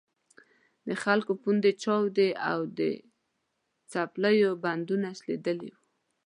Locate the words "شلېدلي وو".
5.19-5.79